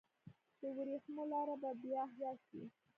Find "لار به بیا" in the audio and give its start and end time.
1.31-2.01